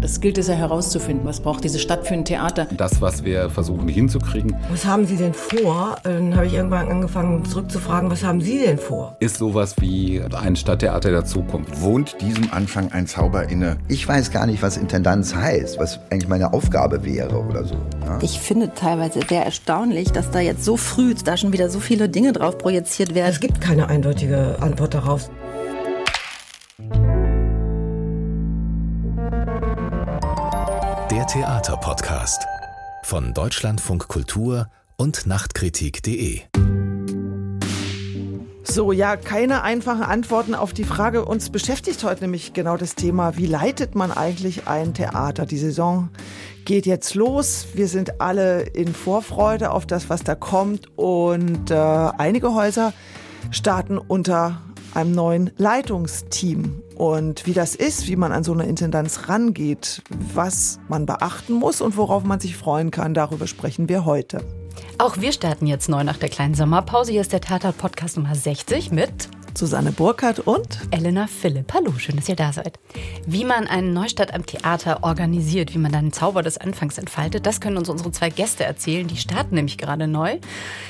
[0.00, 1.26] Das gilt es ja herauszufinden.
[1.26, 2.68] Was braucht diese Stadt für ein Theater?
[2.76, 4.54] Das, was wir versuchen hinzukriegen.
[4.70, 5.96] Was haben Sie denn vor?
[6.04, 9.16] Dann habe ich irgendwann angefangen zurückzufragen, was haben Sie denn vor?
[9.18, 11.82] Ist sowas wie ein Stadttheater der Zukunft.
[11.82, 13.76] Wohnt diesem Anfang ein Zauber inne?
[13.88, 17.74] Ich weiß gar nicht, was Intendanz heißt, was eigentlich meine Aufgabe wäre oder so.
[18.06, 18.18] Ja?
[18.22, 22.08] Ich finde teilweise sehr erstaunlich, dass da jetzt so früh da schon wieder so viele
[22.08, 23.30] Dinge drauf projiziert werden.
[23.30, 25.28] Es gibt keine eindeutige Antwort darauf.
[31.88, 32.46] Theaterpodcast
[33.02, 36.42] von Deutschlandfunk Kultur und Nachtkritik.de.
[38.62, 41.24] So, ja, keine einfachen Antworten auf die Frage.
[41.24, 45.46] Uns beschäftigt heute nämlich genau das Thema, wie leitet man eigentlich ein Theater?
[45.46, 46.10] Die Saison
[46.66, 47.68] geht jetzt los.
[47.72, 50.88] Wir sind alle in Vorfreude auf das, was da kommt.
[50.98, 52.92] Und äh, einige Häuser
[53.50, 54.60] starten unter
[54.92, 56.82] einem neuen Leitungsteam.
[56.98, 60.02] Und wie das ist, wie man an so eine Intendanz rangeht,
[60.34, 64.42] was man beachten muss und worauf man sich freuen kann, darüber sprechen wir heute.
[64.98, 67.12] Auch wir starten jetzt neu nach der kleinen Sommerpause.
[67.12, 71.74] Hier ist der Tatort-Podcast Nummer 60 mit Susanne Burkhardt und Elena Philipp.
[71.74, 72.78] Hallo, schön, dass ihr da seid.
[73.26, 77.44] Wie man einen Neustart am Theater organisiert, wie man dann den Zauber des Anfangs entfaltet,
[77.44, 79.08] das können uns unsere zwei Gäste erzählen.
[79.08, 80.38] Die starten nämlich gerade neu.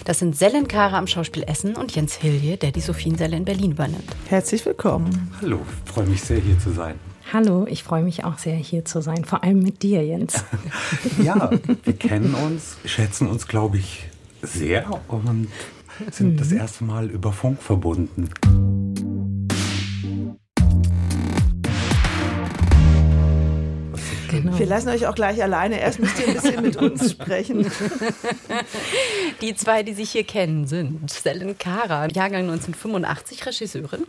[0.05, 3.73] Das sind Selen Kara am Schauspiel Essen und Jens Hilje, der die Sophiensäle in Berlin
[3.73, 4.05] übernimmt.
[4.29, 5.33] Herzlich willkommen.
[5.41, 6.97] Hallo, freue mich sehr hier zu sein.
[7.33, 10.45] Hallo, ich freue mich auch sehr, hier zu sein, vor allem mit dir, Jens.
[11.23, 11.51] ja,
[11.85, 14.11] wir kennen uns, schätzen uns, glaube ich,
[14.43, 15.49] sehr und
[16.11, 16.37] sind mhm.
[16.37, 18.29] das erste Mal über Funk verbunden.
[24.43, 24.59] Genau.
[24.59, 25.81] Wir lassen euch auch gleich alleine.
[25.81, 27.71] Erst müsst ihr ein bisschen mit uns sprechen.
[29.41, 34.05] Die zwei, die sich hier kennen, sind Selen Kara, Jahrgang 1985, Regisseurin.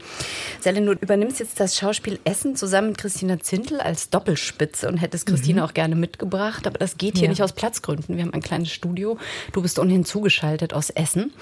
[0.60, 5.26] Selen, du übernimmst jetzt das Schauspiel Essen zusammen mit Christina Zintel als Doppelspitze und hättest
[5.26, 5.70] Christina mhm.
[5.70, 7.30] auch gerne mitgebracht, aber das geht hier ja.
[7.30, 8.18] nicht aus Platzgründen.
[8.18, 9.18] Wir haben ein kleines Studio.
[9.52, 11.34] Du bist ohnehin zugeschaltet aus Essen.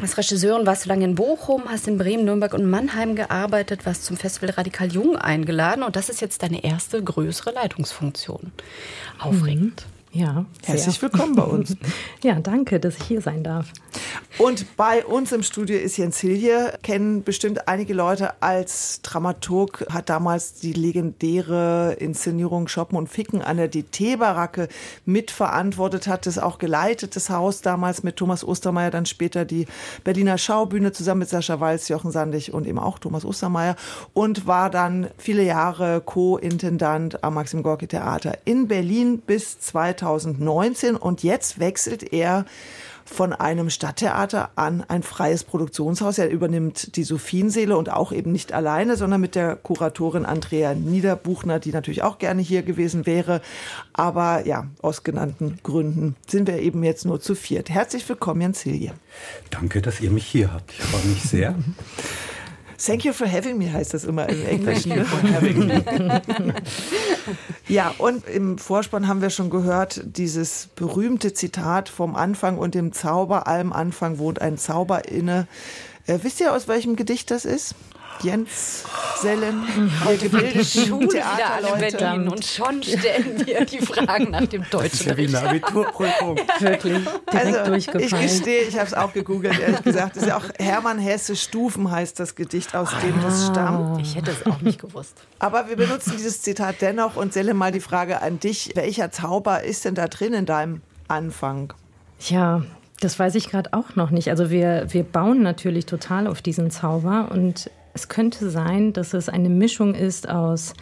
[0.00, 4.04] Als Regisseurin warst du lange in Bochum, hast in Bremen, Nürnberg und Mannheim gearbeitet, warst
[4.04, 8.25] zum Festival Radikal Jung eingeladen und das ist jetzt deine erste größere Leitungsfunktion.
[8.26, 8.52] Funktion.
[9.18, 9.86] Aufregend.
[10.16, 10.46] Ja.
[10.64, 11.76] Herzlich willkommen bei uns.
[12.22, 13.70] ja, danke, dass ich hier sein darf.
[14.38, 20.08] Und bei uns im Studio ist Jens Hilje, kennen bestimmt einige Leute als Dramaturg, hat
[20.08, 24.68] damals die legendäre Inszenierung Shoppen und Ficken an der DT-Baracke
[25.04, 29.66] mitverantwortet, hat es auch geleitet, das Haus damals mit Thomas Ostermeier, dann später die
[30.02, 33.76] Berliner Schaubühne zusammen mit Sascha Walz, Jochen Sandig und eben auch Thomas Ostermeier
[34.14, 39.60] und war dann viele Jahre Co-Intendant am Maxim Gorki Theater in Berlin bis
[40.06, 42.44] 2019 und jetzt wechselt er
[43.04, 46.18] von einem Stadttheater an ein freies Produktionshaus.
[46.18, 51.60] Er übernimmt die Sophienseele und auch eben nicht alleine, sondern mit der Kuratorin Andrea Niederbuchner,
[51.60, 53.42] die natürlich auch gerne hier gewesen wäre.
[53.92, 57.70] Aber ja, aus genannten Gründen sind wir eben jetzt nur zu viert.
[57.70, 58.92] Herzlich willkommen, Jens Hilje.
[59.50, 60.72] Danke, dass ihr mich hier habt.
[60.72, 61.54] Ich freue mich sehr.
[62.78, 64.92] Thank you for having me heißt das immer im Englischen.
[67.68, 72.92] ja, und im Vorspann haben wir schon gehört, dieses berühmte Zitat vom Anfang und dem
[72.92, 75.46] Zauber, allem Anfang wohnt ein Zauber inne.
[76.06, 77.74] Äh, wisst ihr, aus welchem Gedicht das ist?
[78.22, 78.84] Jens
[79.20, 79.62] Sellen,
[80.04, 84.90] wir gebildeten Schule wieder alle Berlin und schon stellen wir die Fragen nach dem deutschen
[84.90, 86.36] Das ist ja wie eine Abiturprüfung.
[86.58, 88.04] Wirklich, direkt also, durchgefallen.
[88.04, 90.16] Ich gestehe, ich habe es auch gegoogelt, ehrlich gesagt.
[90.16, 93.22] Das ist ja auch Hermann Hesse Stufen heißt das Gedicht, aus dem ah.
[93.22, 94.00] das stammt.
[94.00, 95.14] Ich hätte es auch nicht gewusst.
[95.38, 98.72] Aber wir benutzen dieses Zitat dennoch und Selle mal die Frage an dich.
[98.74, 101.72] Welcher Zauber ist denn da drin in deinem Anfang?
[102.20, 102.62] Ja,
[103.00, 104.30] das weiß ich gerade auch noch nicht.
[104.30, 109.28] Also wir, wir bauen natürlich total auf diesen Zauber und es könnte sein, dass es
[109.28, 110.74] eine Mischung ist aus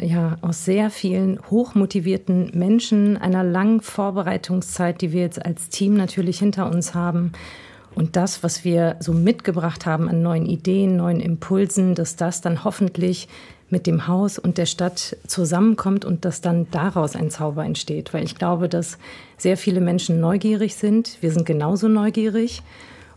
[0.00, 6.38] ja, aus sehr vielen hochmotivierten Menschen, einer langen Vorbereitungszeit, die wir jetzt als Team natürlich
[6.38, 7.32] hinter uns haben.
[7.94, 12.64] Und das, was wir so mitgebracht haben an neuen Ideen, neuen Impulsen, dass das dann
[12.64, 13.28] hoffentlich
[13.74, 18.14] mit dem Haus und der Stadt zusammenkommt und dass dann daraus ein Zauber entsteht.
[18.14, 18.98] Weil ich glaube, dass
[19.36, 21.18] sehr viele Menschen neugierig sind.
[21.20, 22.62] Wir sind genauso neugierig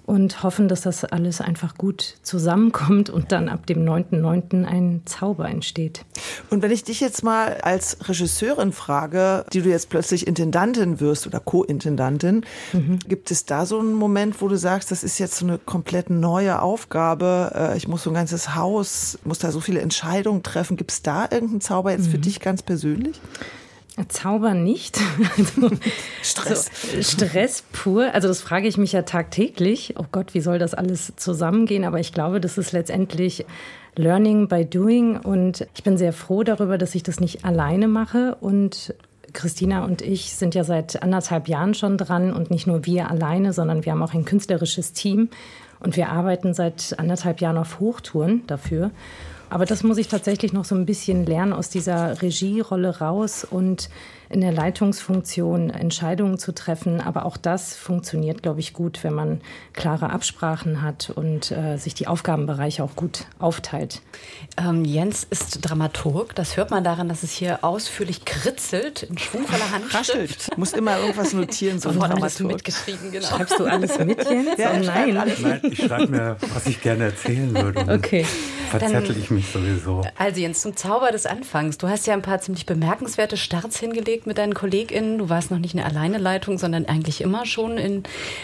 [0.07, 4.63] und hoffen, dass das alles einfach gut zusammenkommt und dann ab dem 9.9.
[4.63, 6.05] ein Zauber entsteht.
[6.49, 11.27] Und wenn ich dich jetzt mal als Regisseurin frage, die du jetzt plötzlich Intendantin wirst
[11.27, 12.99] oder Co-Intendantin, mhm.
[13.05, 16.09] gibt es da so einen Moment, wo du sagst, das ist jetzt so eine komplett
[16.09, 20.77] neue Aufgabe, äh, ich muss so ein ganzes Haus, muss da so viele Entscheidungen treffen.
[20.77, 22.11] Gibt es da irgendeinen Zauber jetzt mhm.
[22.11, 23.19] für dich ganz persönlich?
[24.07, 24.99] Zauber nicht.
[25.37, 25.69] Also,
[26.21, 26.69] Stress.
[26.91, 28.13] So, Stress pur.
[28.13, 29.95] Also das frage ich mich ja tagtäglich.
[29.97, 31.85] Oh Gott, wie soll das alles zusammengehen?
[31.85, 33.45] Aber ich glaube, das ist letztendlich
[33.95, 35.17] Learning by Doing.
[35.17, 38.35] Und ich bin sehr froh darüber, dass ich das nicht alleine mache.
[38.39, 38.93] Und
[39.33, 42.33] Christina und ich sind ja seit anderthalb Jahren schon dran.
[42.33, 45.29] Und nicht nur wir alleine, sondern wir haben auch ein künstlerisches Team.
[45.79, 48.91] Und wir arbeiten seit anderthalb Jahren auf Hochtouren dafür.
[49.49, 53.89] Aber das muss ich tatsächlich noch so ein bisschen lernen aus dieser Regierolle raus und
[54.29, 56.99] in der Leitungsfunktion Entscheidungen zu treffen.
[56.99, 59.41] Aber auch das funktioniert, glaube ich, gut, wenn man
[59.73, 64.01] klare Absprachen hat und äh, sich die Aufgabenbereiche auch gut aufteilt.
[64.57, 66.35] Ähm, Jens ist Dramaturg.
[66.35, 69.93] Das hört man daran, dass es hier ausführlich kritzelt, in schwungvoller Hand.
[69.93, 70.49] Raschelt.
[70.57, 72.51] Muss immer irgendwas notieren, so ein Dramaturg.
[72.51, 73.27] mitgeschrieben, genau.
[73.27, 74.57] Schreibst du alles mit, Jens?
[74.57, 75.13] Ja, oh, nein.
[75.13, 77.85] nein, ich schreibe mir, was ich gerne erzählen würde.
[77.93, 78.25] Okay.
[78.69, 80.03] Verzettel ich mich sowieso.
[80.17, 81.77] Also Jens, zum Zauber des Anfangs.
[81.77, 85.17] Du hast ja ein paar ziemlich bemerkenswerte Starts hingelegt mit deinen KollegInnen.
[85.17, 88.03] Du warst noch nicht in der Alleineleitung, sondern eigentlich immer schon in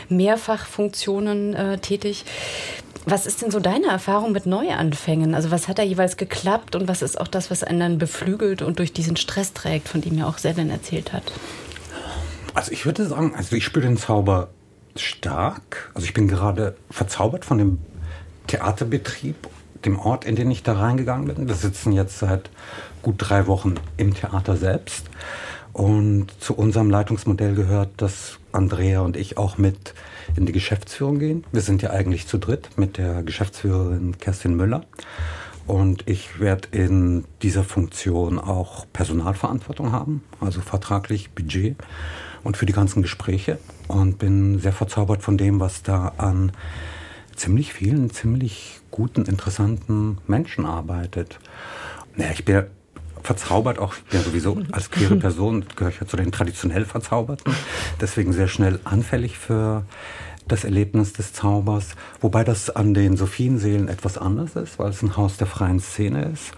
[0.09, 2.25] Mehrfachfunktionen äh, tätig.
[3.05, 5.35] Was ist denn so deine Erfahrung mit Neuanfängen?
[5.35, 8.61] Also was hat da jeweils geklappt und was ist auch das, was einen dann beflügelt
[8.61, 11.23] und durch diesen Stress trägt, von dem ja auch Selin erzählt hat?
[12.53, 14.49] Also ich würde sagen, also ich spüre den Zauber
[14.95, 15.91] stark.
[15.93, 17.79] Also ich bin gerade verzaubert von dem
[18.47, 19.35] Theaterbetrieb,
[19.85, 21.47] dem Ort, in den ich da reingegangen bin.
[21.47, 22.49] Wir sitzen jetzt seit
[23.01, 25.09] gut drei Wochen im Theater selbst.
[25.73, 29.95] Und zu unserem Leitungsmodell gehört, dass Andrea und ich auch mit
[30.35, 31.43] in die Geschäftsführung gehen.
[31.51, 34.83] Wir sind ja eigentlich zu dritt mit der Geschäftsführerin Kerstin Müller.
[35.65, 41.77] Und ich werde in dieser Funktion auch Personalverantwortung haben, also vertraglich Budget
[42.43, 43.57] und für die ganzen Gespräche.
[43.87, 46.51] Und bin sehr verzaubert von dem, was da an
[47.35, 51.39] ziemlich vielen, ziemlich guten, interessanten Menschen arbeitet.
[52.15, 52.63] Naja, ich bin
[53.23, 57.53] verzaubert, auch ja sowieso als queere Person gehöre ich ja zu den traditionell Verzauberten,
[57.99, 59.83] deswegen sehr schnell anfällig für
[60.47, 65.17] das Erlebnis des Zaubers, wobei das an den Sophienseelen etwas anders ist, weil es ein
[65.17, 66.51] Haus der freien Szene ist.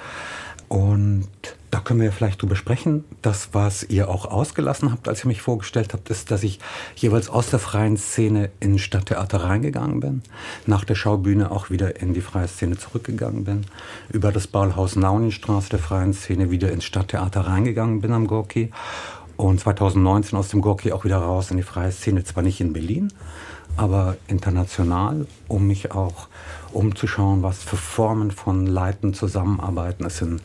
[0.75, 1.30] Und
[1.72, 3.06] da können wir vielleicht drüber sprechen.
[3.22, 6.60] Das, was ihr auch ausgelassen habt, als ihr mich vorgestellt habt, ist, dass ich
[6.98, 10.22] jeweils aus der freien Szene in Stadttheater reingegangen bin,
[10.66, 13.62] nach der Schaubühne auch wieder in die freie Szene zurückgegangen bin,
[14.12, 18.69] über das Ballhaus Nauninstraße der freien Szene wieder ins Stadttheater reingegangen bin am Gorki
[19.38, 22.74] und 2019 aus dem Gorki auch wieder raus in die freie Szene, zwar nicht in
[22.74, 23.13] Berlin,
[23.77, 26.27] aber international, um mich auch
[26.74, 30.42] umzuschauen, was für Formen von Leiten, Zusammenarbeiten es in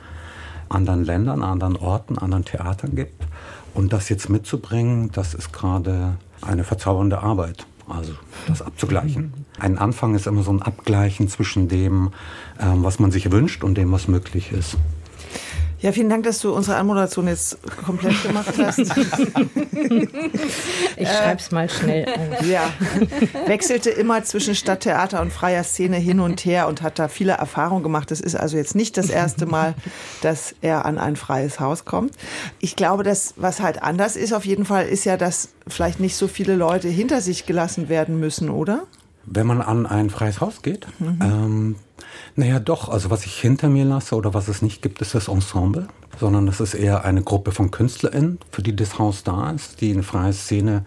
[0.70, 3.26] anderen Ländern, anderen Orten, anderen Theatern gibt.
[3.75, 7.67] Und das jetzt mitzubringen, das ist gerade eine verzaubernde Arbeit.
[7.88, 8.12] Also
[8.46, 9.32] das abzugleichen.
[9.58, 12.12] Ein Anfang ist immer so ein Abgleichen zwischen dem,
[12.61, 14.76] ähm, was man sich wünscht und dem, was möglich ist.
[15.82, 18.79] Ja, vielen Dank, dass du unsere Anmoderation jetzt komplett gemacht hast.
[20.97, 22.47] ich schreib's mal schnell auf.
[22.47, 22.71] Ja,
[23.47, 27.82] wechselte immer zwischen Stadttheater und freier Szene hin und her und hat da viele Erfahrungen
[27.82, 28.11] gemacht.
[28.11, 29.75] Das ist also jetzt nicht das erste Mal,
[30.21, 32.12] dass er an ein freies Haus kommt.
[32.59, 36.17] Ich glaube, dass was halt anders ist auf jeden Fall, ist ja, dass vielleicht nicht
[36.17, 38.82] so viele Leute hinter sich gelassen werden müssen, oder?
[39.25, 41.19] Wenn man an ein freies Haus geht, mhm.
[41.22, 41.76] ähm,
[42.37, 42.88] naja, doch.
[42.88, 45.88] Also was ich hinter mir lasse oder was es nicht gibt, ist das Ensemble,
[46.19, 49.93] sondern das ist eher eine Gruppe von KünstlerInnen, für die das Haus da ist, die
[49.93, 50.84] eine freie Szene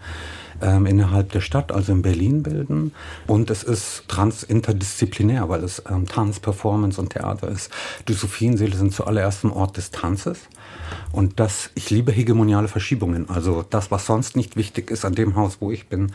[0.62, 2.92] ähm, innerhalb der Stadt, also in Berlin bilden.
[3.26, 7.70] Und es ist trans-interdisziplinär, weil es ähm, Tanz, Performance und Theater ist.
[8.08, 10.40] Die Sophienseele sind zuallererst ein Ort des Tanzes.
[11.12, 13.28] Und das, ich liebe hegemoniale Verschiebungen.
[13.28, 16.12] Also das, was sonst nicht wichtig ist an dem Haus, wo ich bin,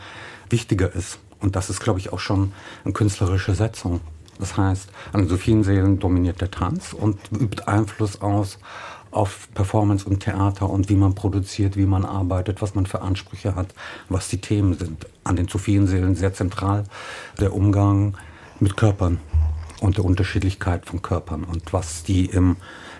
[0.48, 1.18] wichtiger ist.
[1.40, 2.52] Und das ist, glaube ich, auch schon
[2.84, 4.00] eine künstlerische Setzung.
[4.38, 8.58] Das heißt, an so vielen Seelen dominiert der Tanz und übt Einfluss aus
[9.10, 13.54] auf Performance und Theater und wie man produziert, wie man arbeitet, was man für Ansprüche
[13.56, 13.74] hat,
[14.08, 15.06] was die Themen sind.
[15.24, 16.84] An den zu vielen Seelen sehr zentral
[17.40, 18.16] der Umgang
[18.60, 19.18] mit Körpern
[19.80, 22.56] und der Unterschiedlichkeit von Körpern und was die im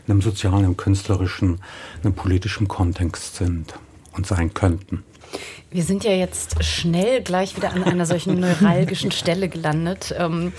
[0.09, 1.61] einem sozialen, im künstlerischen,
[2.03, 3.79] einem politischen Kontext sind
[4.13, 5.05] und sein könnten.
[5.73, 10.12] Wir sind ja jetzt schnell gleich wieder an einer solchen neuralgischen Stelle gelandet.
[10.19, 10.53] Ähm,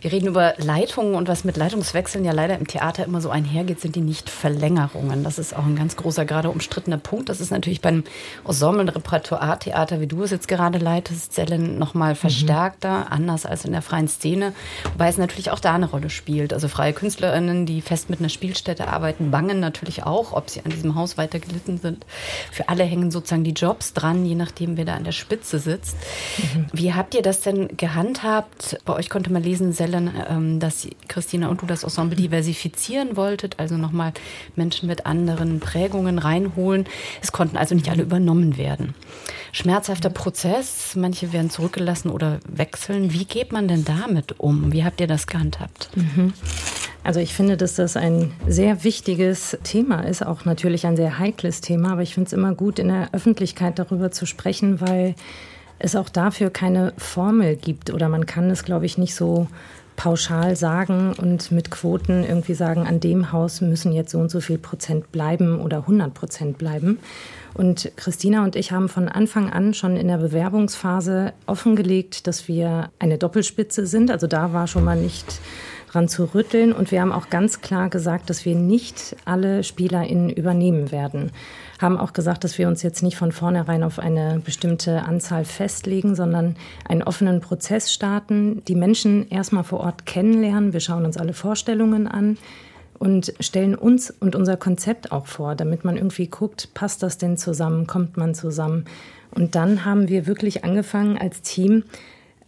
[0.00, 3.80] wir reden über Leitungen und was mit Leitungswechseln ja leider im Theater immer so einhergeht,
[3.82, 5.22] sind die Nicht-Verlängerungen.
[5.22, 7.28] Das ist auch ein ganz großer, gerade umstrittener Punkt.
[7.28, 8.04] Das ist natürlich beim
[8.46, 13.06] Ensemble- Repertoire-Theater, wie du es jetzt gerade leitest, Zellen noch mal verstärkter, mhm.
[13.12, 14.54] anders als in der freien Szene.
[14.92, 16.54] Wobei es natürlich auch da eine Rolle spielt.
[16.54, 20.70] Also freie KünstlerInnen, die fest mit einer Spielstätte arbeiten, bangen natürlich auch, ob sie an
[20.70, 22.06] diesem Haus weiter gelitten sind.
[22.50, 25.58] Für alle hängen sozusagen die Jobs dran, je nach nachdem wer da an der Spitze
[25.58, 25.96] sitzt.
[26.38, 26.66] Mhm.
[26.72, 28.78] Wie habt ihr das denn gehandhabt?
[28.84, 33.58] Bei euch konnte man lesen, Sellen, ähm, dass Christina und du das Ensemble diversifizieren wolltet,
[33.58, 34.12] also nochmal
[34.54, 36.86] Menschen mit anderen Prägungen reinholen.
[37.20, 38.94] Es konnten also nicht alle übernommen werden.
[39.50, 43.12] Schmerzhafter Prozess, manche werden zurückgelassen oder wechseln.
[43.12, 44.72] Wie geht man denn damit um?
[44.72, 45.90] Wie habt ihr das gehandhabt?
[45.96, 46.32] Mhm.
[47.04, 51.60] Also ich finde, dass das ein sehr wichtiges Thema ist, auch natürlich ein sehr heikles
[51.60, 55.14] Thema, aber ich finde es immer gut, in der Öffentlichkeit darüber zu sprechen, weil
[55.78, 59.48] es auch dafür keine Formel gibt oder man kann es, glaube ich, nicht so
[59.96, 64.40] pauschal sagen und mit Quoten irgendwie sagen, an dem Haus müssen jetzt so und so
[64.40, 66.98] viel Prozent bleiben oder 100 Prozent bleiben.
[67.52, 72.90] Und Christina und ich haben von Anfang an schon in der Bewerbungsphase offengelegt, dass wir
[72.98, 74.10] eine Doppelspitze sind.
[74.10, 75.40] Also da war schon mal nicht
[75.94, 76.72] dran zu rütteln.
[76.72, 81.30] Und wir haben auch ganz klar gesagt, dass wir nicht alle SpielerInnen übernehmen werden.
[81.80, 86.14] Haben auch gesagt, dass wir uns jetzt nicht von vornherein auf eine bestimmte Anzahl festlegen,
[86.14, 86.56] sondern
[86.88, 90.72] einen offenen Prozess starten, die Menschen erstmal vor Ort kennenlernen.
[90.72, 92.38] Wir schauen uns alle Vorstellungen an
[92.98, 97.36] und stellen uns und unser Konzept auch vor, damit man irgendwie guckt, passt das denn
[97.36, 98.86] zusammen, kommt man zusammen.
[99.30, 101.84] Und dann haben wir wirklich angefangen als Team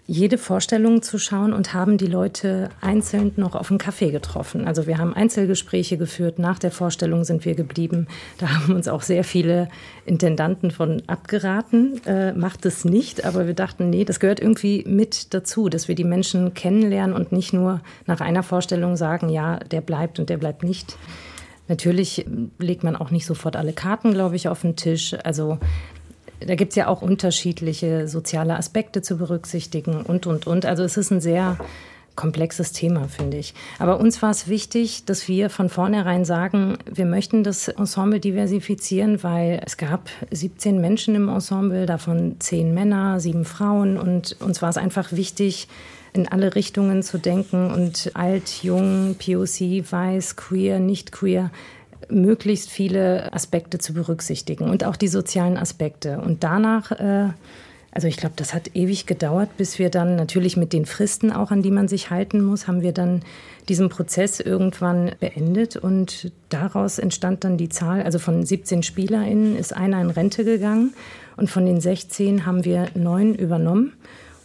[0.07, 4.65] jede Vorstellung zu schauen und haben die Leute einzeln noch auf einen Kaffee getroffen.
[4.65, 6.39] Also wir haben Einzelgespräche geführt.
[6.39, 8.07] Nach der Vorstellung sind wir geblieben.
[8.39, 9.69] Da haben uns auch sehr viele
[10.05, 12.01] Intendanten von abgeraten.
[12.07, 13.25] Äh, macht es nicht.
[13.25, 17.33] Aber wir dachten, nee, das gehört irgendwie mit dazu, dass wir die Menschen kennenlernen und
[17.33, 20.97] nicht nur nach einer Vorstellung sagen, ja, der bleibt und der bleibt nicht.
[21.69, 22.27] Natürlich
[22.59, 25.17] legt man auch nicht sofort alle Karten, glaube ich, auf den Tisch.
[25.25, 25.59] Also
[26.45, 30.67] da gibt es ja auch unterschiedliche soziale Aspekte zu berücksichtigen und, und, und.
[30.67, 31.59] Also es ist ein sehr
[32.17, 33.55] komplexes Thema, finde ich.
[33.79, 39.23] Aber uns war es wichtig, dass wir von vornherein sagen, wir möchten das Ensemble diversifizieren,
[39.23, 43.99] weil es gab 17 Menschen im Ensemble, davon 10 Männer, 7 Frauen.
[43.99, 45.69] Und uns war es einfach wichtig,
[46.15, 51.51] in alle Richtungen zu denken und alt, jung, POC, weiß, queer, nicht queer
[52.09, 56.19] möglichst viele Aspekte zu berücksichtigen und auch die sozialen Aspekte.
[56.19, 57.29] Und danach, äh,
[57.91, 61.51] also ich glaube, das hat ewig gedauert, bis wir dann natürlich mit den Fristen auch,
[61.51, 63.23] an die man sich halten muss, haben wir dann
[63.69, 69.75] diesen Prozess irgendwann beendet und daraus entstand dann die Zahl, also von 17 SpielerInnen ist
[69.75, 70.95] einer in Rente gegangen
[71.37, 73.95] und von den 16 haben wir neun übernommen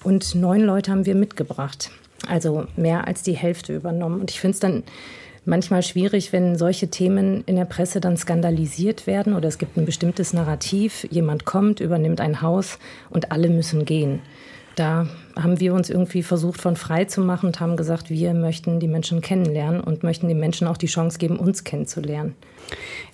[0.03, 1.91] und neun Leute haben wir mitgebracht.
[2.27, 4.21] Also mehr als die Hälfte übernommen.
[4.21, 4.83] Und ich finde es dann
[5.45, 9.85] manchmal schwierig, wenn solche Themen in der Presse dann skandalisiert werden oder es gibt ein
[9.85, 12.79] bestimmtes Narrativ, jemand kommt, übernimmt ein Haus
[13.09, 14.21] und alle müssen gehen.
[14.75, 18.79] Da haben wir uns irgendwie versucht, von frei zu machen und haben gesagt, wir möchten
[18.79, 22.35] die Menschen kennenlernen und möchten den Menschen auch die Chance geben, uns kennenzulernen.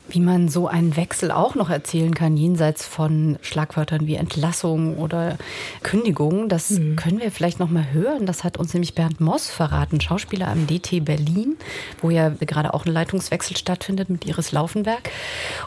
[0.09, 5.37] Wie man so einen Wechsel auch noch erzählen kann, jenseits von Schlagwörtern wie Entlassung oder
[5.83, 6.95] Kündigung, das mhm.
[6.95, 8.25] können wir vielleicht noch mal hören.
[8.25, 11.57] Das hat uns nämlich Bernd Moss verraten, Schauspieler am DT Berlin,
[12.01, 15.09] wo ja gerade auch ein Leitungswechsel stattfindet mit Iris Laufenberg.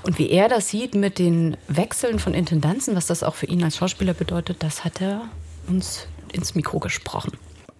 [0.03, 3.63] Und wie er das sieht mit den Wechseln von Intendanzen, was das auch für ihn
[3.63, 5.23] als Schauspieler bedeutet, das hat er
[5.69, 7.33] uns ins Mikro gesprochen.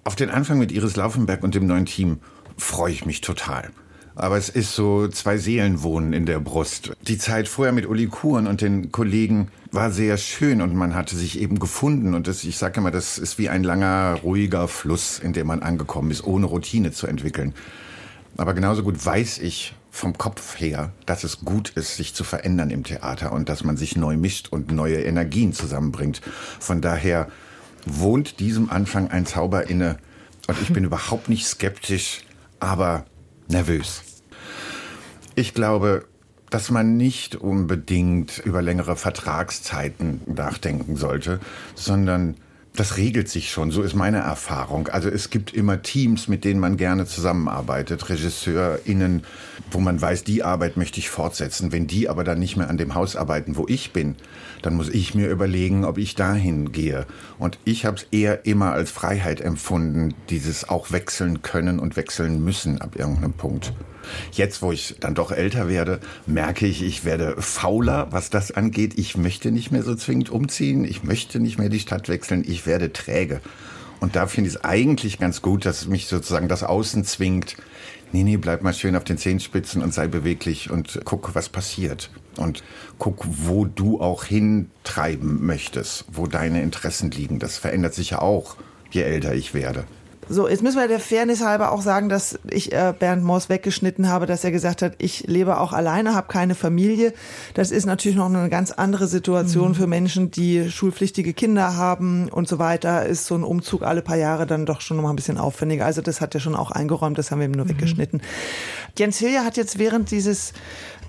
[0.05, 2.21] Auf den Anfang mit Iris Laufenberg und dem neuen Team
[2.57, 3.71] freue ich mich total.
[4.15, 6.93] Aber es ist so zwei Seelen wohnen in der Brust.
[7.03, 11.17] Die Zeit vorher mit Uli Kuhn und den Kollegen war sehr schön und man hatte
[11.17, 12.15] sich eben gefunden.
[12.15, 15.63] Und das, ich sage immer, das ist wie ein langer, ruhiger Fluss, in dem man
[15.63, 17.55] angekommen ist, ohne Routine zu entwickeln.
[18.37, 22.71] Aber genauso gut weiß ich vom Kopf her, dass es gut ist, sich zu verändern
[22.71, 26.21] im Theater und dass man sich neu mischt und neue Energien zusammenbringt.
[26.59, 27.29] Von daher
[27.87, 29.99] wohnt diesem Anfang ein Zauber inne.
[30.47, 32.23] Und ich bin überhaupt nicht skeptisch,
[32.61, 33.05] aber
[33.51, 34.03] nervös.
[35.35, 36.07] Ich glaube,
[36.51, 41.39] dass man nicht unbedingt über längere Vertragszeiten nachdenken sollte,
[41.75, 42.37] sondern
[42.75, 44.89] das regelt sich schon, so ist meine Erfahrung.
[44.89, 49.25] Also es gibt immer Teams, mit denen man gerne zusammenarbeitet, RegisseurInnen,
[49.71, 51.73] wo man weiß, die Arbeit möchte ich fortsetzen.
[51.73, 54.15] Wenn die aber dann nicht mehr an dem Haus arbeiten, wo ich bin,
[54.63, 57.07] dann muss ich mir überlegen, ob ich dahin gehe.
[57.39, 62.45] Und ich habe es eher immer als Freiheit empfunden, dieses auch wechseln können und wechseln
[62.45, 63.73] müssen ab irgendeinem Punkt.
[64.33, 68.99] Jetzt, wo ich dann doch älter werde, merke ich, ich werde fauler, was das angeht.
[68.99, 70.85] Ich möchte nicht mehr so zwingend umziehen.
[70.85, 72.45] Ich möchte nicht mehr die Stadt wechseln.
[72.47, 73.41] Ich werde träge.
[74.01, 77.57] Und da finde ich es eigentlich ganz gut, dass mich sozusagen das Außen zwingt.
[78.13, 82.11] Nee, nee, bleib mal schön auf den Zehenspitzen und sei beweglich und guck, was passiert.
[82.37, 82.65] Und
[82.99, 87.39] guck, wo du auch hintreiben möchtest, wo deine Interessen liegen.
[87.39, 88.57] Das verändert sich ja auch,
[88.91, 89.85] je älter ich werde.
[90.33, 94.09] So, jetzt müssen wir der Fairness halber auch sagen, dass ich äh, Bernd Moss weggeschnitten
[94.09, 97.13] habe, dass er gesagt hat, ich lebe auch alleine, habe keine Familie.
[97.55, 99.75] Das ist natürlich noch eine ganz andere Situation mhm.
[99.75, 103.07] für Menschen, die schulpflichtige Kinder haben und so weiter.
[103.07, 105.85] Ist so ein Umzug alle paar Jahre dann doch schon noch mal ein bisschen aufwendiger.
[105.85, 107.71] Also das hat er schon auch eingeräumt, das haben wir ihm nur mhm.
[107.71, 108.23] weggeschnitten.
[108.97, 110.53] Jens Hilja hat jetzt während dieses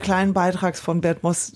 [0.01, 1.53] kleinen Beitrags von Bert Moss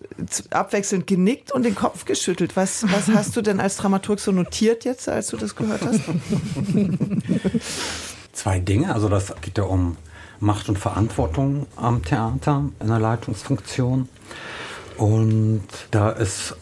[0.51, 2.55] abwechselnd genickt und den Kopf geschüttelt.
[2.55, 6.01] Was, was hast du denn als Dramaturg so notiert jetzt, als du das gehört hast?
[8.33, 8.93] Zwei Dinge.
[8.93, 9.97] Also das geht ja um
[10.39, 14.09] Macht und Verantwortung am Theater in der Leitungsfunktion.
[14.97, 16.55] Und da ist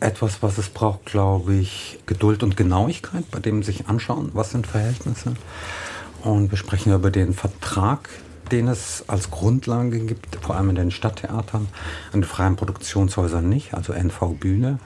[0.00, 4.66] etwas, was es braucht, glaube ich, Geduld und Genauigkeit, bei dem sich anschauen, was sind
[4.66, 5.34] Verhältnisse.
[6.22, 8.08] Und wir sprechen über den Vertrag,
[8.52, 11.68] den es als Grundlage gibt, vor allem in den Stadttheatern,
[12.12, 14.78] an den freien Produktionshäusern nicht, also NV Bühne.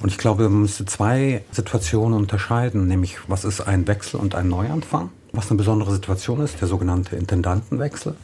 [0.00, 4.48] Und ich glaube, man müsste zwei Situationen unterscheiden, nämlich was ist ein Wechsel und ein
[4.48, 8.14] Neuanfang, was eine besondere Situation ist, der sogenannte Intendantenwechsel,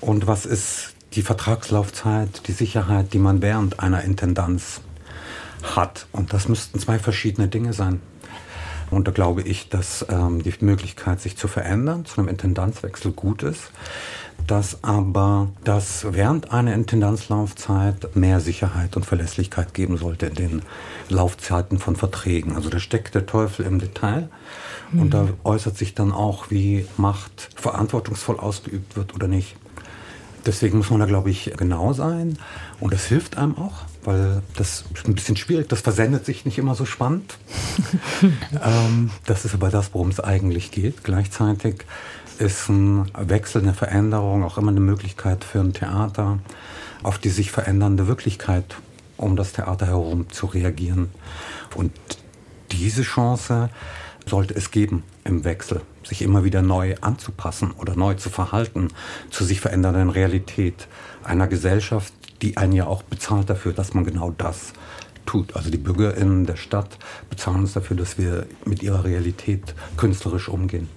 [0.00, 4.80] und was ist die Vertragslaufzeit, die Sicherheit, die man während einer Intendanz
[5.62, 6.06] hat.
[6.12, 8.00] Und das müssten zwei verschiedene Dinge sein.
[8.90, 13.42] Und da glaube ich, dass ähm, die Möglichkeit, sich zu verändern, zu einem Intendanzwechsel gut
[13.42, 13.70] ist,
[14.46, 20.62] dass aber das während einer Intendanzlaufzeit mehr Sicherheit und Verlässlichkeit geben sollte in den
[21.08, 22.56] Laufzeiten von Verträgen.
[22.56, 24.28] Also da steckt der Teufel im Detail.
[24.90, 25.00] Mhm.
[25.00, 29.56] Und da äußert sich dann auch, wie Macht verantwortungsvoll ausgeübt wird oder nicht.
[30.46, 32.38] Deswegen muss man da, glaube ich, genau sein.
[32.80, 36.58] Und das hilft einem auch weil das ist ein bisschen schwierig, das versendet sich nicht
[36.58, 37.36] immer so spannend.
[38.64, 41.04] ähm, das ist aber das, worum es eigentlich geht.
[41.04, 41.84] Gleichzeitig
[42.38, 46.38] ist ein Wechsel, eine Veränderung auch immer eine Möglichkeit für ein Theater,
[47.02, 48.76] auf die sich verändernde Wirklichkeit
[49.20, 51.10] um das Theater herum zu reagieren.
[51.74, 51.92] Und
[52.72, 53.68] diese Chance
[54.26, 58.88] sollte es geben im Wechsel, sich immer wieder neu anzupassen oder neu zu verhalten
[59.30, 60.88] zu sich verändernden Realität
[61.22, 64.72] einer Gesellschaft, die einen ja auch bezahlt dafür, dass man genau das
[65.26, 65.54] tut.
[65.54, 70.88] Also die BürgerInnen der Stadt bezahlen uns dafür, dass wir mit ihrer Realität künstlerisch umgehen.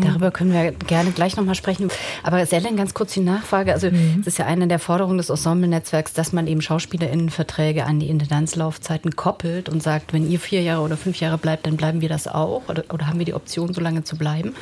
[0.00, 1.88] Darüber können wir gerne gleich nochmal sprechen.
[2.22, 3.72] Aber Selen, ganz kurz die Nachfrage.
[3.72, 4.18] Also mhm.
[4.20, 9.14] es ist ja eine der Forderungen des Ensemble-Netzwerks, dass man eben SchauspielerInnenverträge an die Intendanzlaufzeiten
[9.16, 12.26] koppelt und sagt, wenn ihr vier Jahre oder fünf Jahre bleibt, dann bleiben wir das
[12.26, 12.62] auch.
[12.68, 14.54] Oder, oder haben wir die Option, so lange zu bleiben?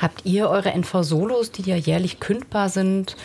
[0.00, 3.16] Habt ihr eure NV-Solos, die ja jährlich kündbar sind,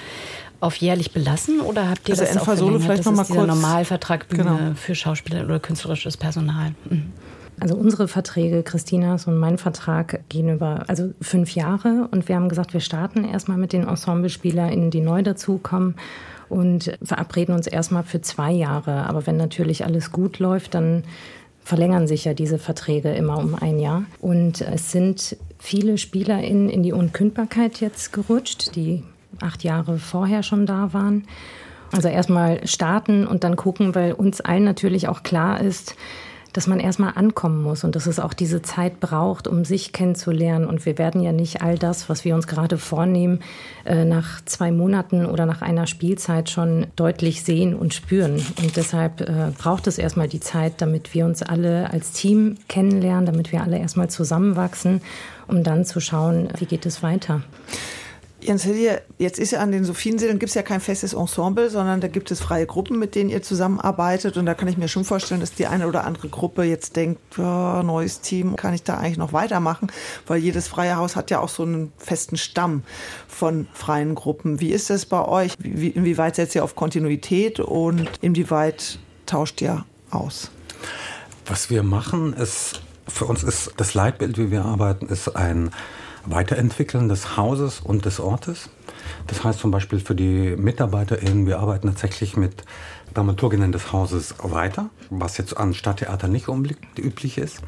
[0.59, 3.47] auf jährlich belassen oder habt ihr also das auch Solo vielleicht das noch mal kurz
[3.47, 4.75] Normalvertrag Bühne genau.
[4.75, 6.73] für Schauspieler oder künstlerisches Personal?
[6.89, 7.11] Mhm.
[7.59, 12.49] Also unsere Verträge, Christinas und mein Vertrag, gehen über also fünf Jahre und wir haben
[12.49, 15.95] gesagt, wir starten erstmal mit den EnsemblespielerInnen, die neu dazukommen
[16.49, 19.07] und verabreden uns erstmal für zwei Jahre.
[19.07, 21.03] Aber wenn natürlich alles gut läuft, dann
[21.63, 24.03] verlängern sich ja diese Verträge immer um ein Jahr.
[24.21, 29.03] Und es sind viele SpielerInnen in die Unkündbarkeit jetzt gerutscht, die
[29.39, 31.25] acht Jahre vorher schon da waren.
[31.91, 35.95] Also erstmal starten und dann gucken, weil uns allen natürlich auch klar ist,
[36.57, 40.65] dass man erstmal ankommen muss und dass es auch diese Zeit braucht, um sich kennenzulernen.
[40.65, 43.41] Und wir werden ja nicht all das, was wir uns gerade vornehmen,
[43.85, 48.41] äh, nach zwei Monaten oder nach einer Spielzeit schon deutlich sehen und spüren.
[48.59, 53.27] Und deshalb äh, braucht es erstmal die Zeit, damit wir uns alle als Team kennenlernen,
[53.27, 55.01] damit wir alle erstmal zusammenwachsen,
[55.47, 57.43] um dann zu schauen, wie geht es weiter.
[58.39, 62.01] Jens Hillier, jetzt ist ja an den Sophienseelen gibt es ja kein festes Ensemble, sondern
[62.01, 64.37] da gibt es freie Gruppen, mit denen ihr zusammenarbeitet.
[64.37, 67.19] Und da kann ich mir schon vorstellen, dass die eine oder andere Gruppe jetzt denkt,
[67.39, 69.91] oh, neues Team, kann ich da eigentlich noch weitermachen?
[70.27, 72.83] Weil jedes freie Haus hat ja auch so einen festen Stamm
[73.27, 74.59] von freien Gruppen.
[74.61, 75.53] Wie ist das bei euch?
[75.57, 80.51] Wie, inwieweit setzt ihr auf Kontinuität und inwieweit tauscht ihr aus?
[81.47, 85.71] Was wir machen, ist, für uns ist das Leitbild, wie wir arbeiten, ist ein
[86.29, 88.69] Weiterentwickeln des Hauses und des Ortes.
[89.27, 92.63] Das heißt zum Beispiel für die MitarbeiterInnen, wir arbeiten tatsächlich mit
[93.13, 96.47] Dramaturginnen des Hauses weiter, was jetzt an Stadttheater nicht
[96.97, 97.61] üblich ist.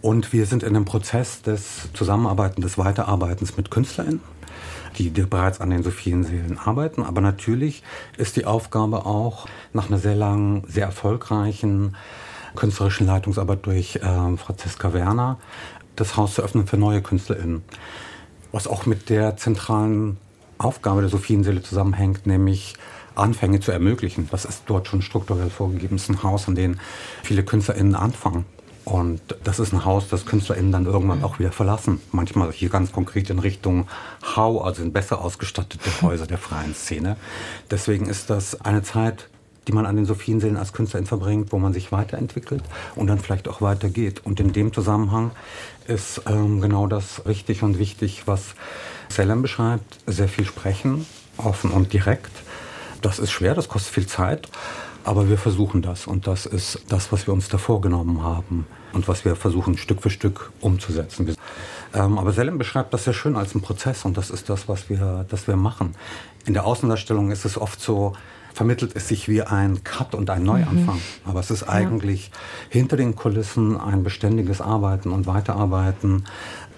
[0.00, 4.20] Und wir sind in dem Prozess des Zusammenarbeiten, des Weiterarbeitens mit KünstlerInnen,
[4.98, 7.02] die bereits an den Sophienseelen arbeiten.
[7.04, 7.84] Aber natürlich
[8.16, 11.94] ist die Aufgabe auch nach einer sehr langen, sehr erfolgreichen
[12.54, 15.38] künstlerischen Leitungsarbeit durch äh, Franziska Werner
[15.96, 17.62] das Haus zu öffnen für neue KünstlerInnen.
[18.50, 20.18] Was auch mit der zentralen
[20.58, 22.74] Aufgabe der Sophienseele zusammenhängt, nämlich
[23.14, 24.28] Anfänge zu ermöglichen.
[24.30, 25.96] Das ist dort schon strukturell vorgegeben.
[25.96, 26.78] Es ist ein Haus, an dem
[27.22, 28.46] viele KünstlerInnen anfangen.
[28.84, 32.00] Und das ist ein Haus, das KünstlerInnen dann irgendwann auch wieder verlassen.
[32.10, 33.86] Manchmal hier ganz konkret in Richtung
[34.34, 37.16] Hau, also in besser ausgestattete Häuser der freien Szene.
[37.70, 39.28] Deswegen ist das eine Zeit
[39.66, 42.62] die man an den Sophienseelen als Künstlerin verbringt, wo man sich weiterentwickelt
[42.96, 44.22] und dann vielleicht auch weitergeht.
[44.24, 45.30] Und in dem Zusammenhang
[45.86, 48.54] ist ähm, genau das richtig und wichtig, was
[49.08, 49.98] Selen beschreibt.
[50.06, 52.32] Sehr viel sprechen, offen und direkt.
[53.02, 54.48] Das ist schwer, das kostet viel Zeit.
[55.04, 59.08] Aber wir versuchen das und das ist das, was wir uns da vorgenommen haben und
[59.08, 61.34] was wir versuchen Stück für Stück umzusetzen.
[61.92, 64.88] Ähm, aber Selim beschreibt das sehr schön als einen Prozess und das ist das, was
[64.88, 65.96] wir, das wir machen.
[66.46, 68.14] In der Außendarstellung ist es oft so,
[68.54, 70.96] vermittelt es sich wie ein Cut und ein Neuanfang.
[70.96, 71.28] Mhm.
[71.28, 72.38] Aber es ist eigentlich ja.
[72.70, 76.24] hinter den Kulissen ein beständiges Arbeiten und Weiterarbeiten.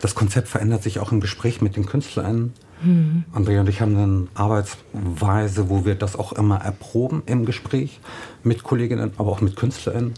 [0.01, 2.53] Das Konzept verändert sich auch im Gespräch mit den KünstlerInnen.
[2.83, 3.25] Mhm.
[3.33, 8.01] Andrea und ich haben eine Arbeitsweise, wo wir das auch immer erproben im Gespräch
[8.43, 10.15] mit Kolleginnen, aber auch mit KünstlerInnen,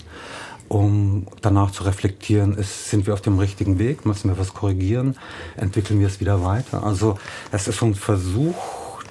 [0.68, 5.16] um danach zu reflektieren, ist, sind wir auf dem richtigen Weg, müssen wir was korrigieren,
[5.56, 6.82] entwickeln wir es wieder weiter.
[6.82, 7.18] Also
[7.52, 8.56] es ist so ein Versuch,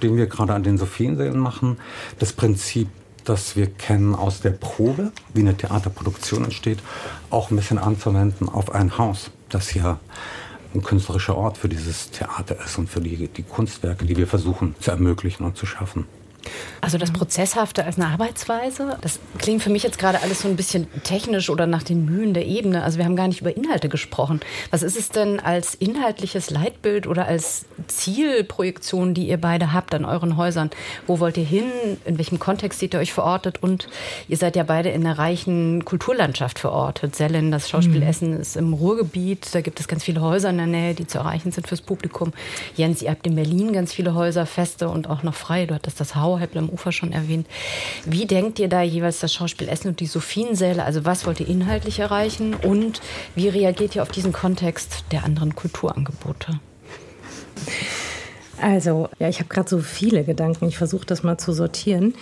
[0.04, 1.78] den wir gerade an den Sophiensälen machen,
[2.20, 2.88] das Prinzip
[3.26, 6.80] das wir kennen aus der Probe, wie eine Theaterproduktion entsteht,
[7.30, 10.00] auch ein bisschen anzuwenden auf ein Haus, das ja
[10.74, 14.76] ein künstlerischer Ort für dieses Theater ist und für die, die Kunstwerke, die wir versuchen
[14.80, 16.06] zu ermöglichen und zu schaffen.
[16.82, 20.56] Also das Prozesshafte als eine Arbeitsweise, das klingt für mich jetzt gerade alles so ein
[20.56, 22.84] bisschen technisch oder nach den Mühen der Ebene.
[22.84, 24.40] Also wir haben gar nicht über Inhalte gesprochen.
[24.72, 30.06] Was ist es denn als inhaltliches Leitbild oder als Zielprojektion, die ihr beide habt an
[30.06, 30.70] euren Häusern?
[31.08, 31.66] Wo wollt ihr hin?
[32.06, 33.62] In welchem Kontext seht ihr euch verortet?
[33.62, 33.88] Und
[34.28, 37.16] ihr seid ja beide in einer reichen Kulturlandschaft verortet.
[37.16, 38.08] Sellen, das Schauspiel mhm.
[38.08, 39.54] Essen ist im Ruhrgebiet.
[39.54, 42.34] Da gibt es ganz viele Häuser in der Nähe, die zu erreichen sind fürs Publikum.
[42.76, 45.66] Jens, ihr habt in Berlin ganz viele Häuser, feste und auch noch frei.
[45.66, 47.48] Du hattest das Hau Auheppel am Ufer schon erwähnt.
[48.06, 50.84] Wie denkt ihr da jeweils das Schauspiel Essen und die Sophiensäle?
[50.84, 53.02] Also was wollt ihr inhaltlich erreichen und
[53.36, 56.60] wie reagiert ihr auf diesen Kontext der anderen Kulturangebote?
[58.62, 60.68] Also, ja, ich habe gerade so viele Gedanken.
[60.68, 62.14] Ich versuche das mal zu sortieren.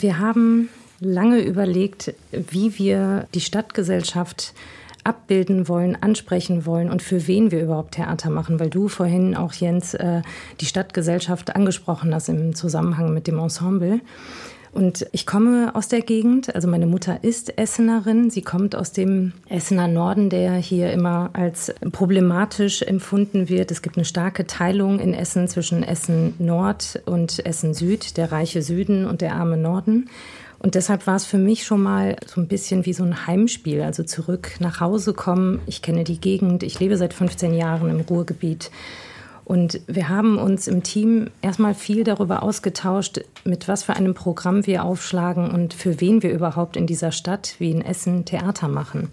[0.00, 0.68] Wir haben
[1.00, 4.52] lange überlegt, wie wir die Stadtgesellschaft
[5.04, 9.52] abbilden wollen, ansprechen wollen und für wen wir überhaupt Theater machen, weil du vorhin auch,
[9.52, 10.22] Jens, äh,
[10.60, 14.00] die Stadtgesellschaft angesprochen hast im Zusammenhang mit dem Ensemble.
[14.72, 18.30] Und ich komme aus der Gegend, also meine Mutter ist Essenerin.
[18.30, 23.70] Sie kommt aus dem Essener Norden, der hier immer als problematisch empfunden wird.
[23.70, 28.62] Es gibt eine starke Teilung in Essen zwischen Essen Nord und Essen Süd, der reiche
[28.62, 30.10] Süden und der arme Norden.
[30.60, 33.82] Und deshalb war es für mich schon mal so ein bisschen wie so ein Heimspiel,
[33.82, 35.60] also zurück nach Hause kommen.
[35.66, 38.70] Ich kenne die Gegend, ich lebe seit 15 Jahren im Ruhrgebiet.
[39.44, 44.66] Und wir haben uns im Team erstmal viel darüber ausgetauscht, mit was für einem Programm
[44.66, 49.08] wir aufschlagen und für wen wir überhaupt in dieser Stadt wie in Essen Theater machen.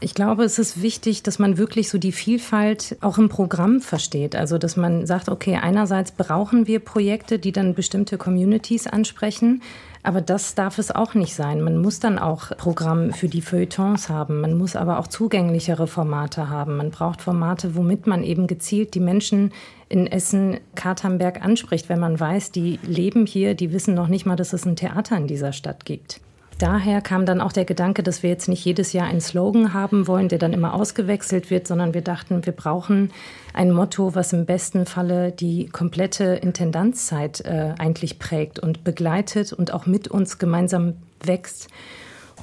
[0.00, 4.36] Ich glaube, es ist wichtig, dass man wirklich so die Vielfalt auch im Programm versteht.
[4.36, 9.62] Also, dass man sagt, okay, einerseits brauchen wir Projekte, die dann bestimmte Communities ansprechen.
[10.08, 11.60] Aber das darf es auch nicht sein.
[11.60, 14.40] Man muss dann auch Programm für die Feuilletons haben.
[14.40, 16.78] Man muss aber auch zugänglichere Formate haben.
[16.78, 19.52] Man braucht Formate, womit man eben gezielt die Menschen
[19.90, 24.34] in Essen, Katernberg anspricht, wenn man weiß, die leben hier, die wissen noch nicht mal,
[24.34, 26.22] dass es ein Theater in dieser Stadt gibt
[26.58, 30.06] daher kam dann auch der Gedanke, dass wir jetzt nicht jedes Jahr einen Slogan haben
[30.06, 33.10] wollen, der dann immer ausgewechselt wird, sondern wir dachten, wir brauchen
[33.54, 39.72] ein Motto, was im besten Falle die komplette Intendanzzeit äh, eigentlich prägt und begleitet und
[39.72, 41.68] auch mit uns gemeinsam wächst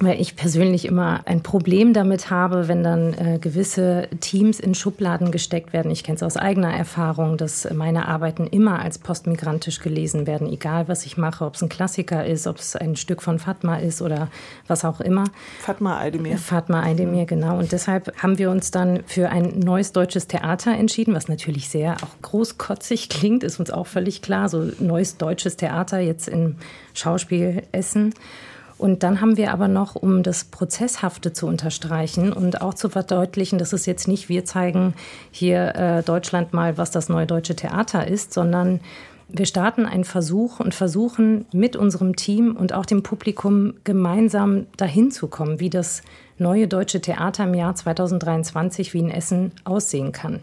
[0.00, 5.30] weil ich persönlich immer ein Problem damit habe, wenn dann äh, gewisse Teams in Schubladen
[5.30, 5.90] gesteckt werden.
[5.90, 10.88] Ich kenne es aus eigener Erfahrung, dass meine Arbeiten immer als postmigrantisch gelesen werden, egal
[10.88, 14.02] was ich mache, ob es ein Klassiker ist, ob es ein Stück von Fatma ist
[14.02, 14.28] oder
[14.66, 15.24] was auch immer.
[15.60, 16.38] Fatma Aydemir.
[16.38, 17.58] Fatma Aydemir, genau.
[17.58, 21.96] Und deshalb haben wir uns dann für ein neues deutsches Theater entschieden, was natürlich sehr
[22.02, 24.48] auch großkotzig klingt, ist uns auch völlig klar.
[24.48, 26.56] So neues deutsches Theater jetzt im
[26.94, 28.14] Schauspiel Essen.
[28.78, 33.58] Und dann haben wir aber noch, um das Prozesshafte zu unterstreichen und auch zu verdeutlichen,
[33.58, 34.94] dass es jetzt nicht wir zeigen
[35.30, 38.80] hier äh, Deutschland mal, was das neue deutsche Theater ist, sondern
[39.28, 45.10] wir starten einen Versuch und versuchen mit unserem Team und auch dem Publikum gemeinsam dahin
[45.10, 46.02] zu kommen, wie das
[46.38, 50.40] neue deutsche Theater im Jahr 2023 wie in Essen aussehen kann.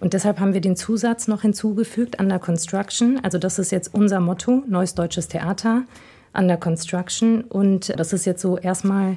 [0.00, 3.20] Und deshalb haben wir den Zusatz noch hinzugefügt, Under Construction.
[3.22, 5.84] Also das ist jetzt unser Motto, Neues Deutsches Theater
[6.34, 7.42] under construction.
[7.42, 9.16] Und das ist jetzt so erstmal